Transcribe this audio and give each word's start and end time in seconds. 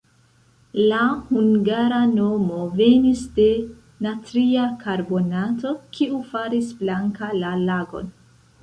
La 0.91 1.01
hungara 1.25 1.99
nomo 2.13 2.61
venis 2.79 3.21
de 3.37 3.47
natria 4.07 4.67
karbonato, 4.87 5.77
kiu 5.99 6.27
faris 6.35 6.75
blanka 6.83 7.33
la 7.45 7.59
lagon. 7.71 8.15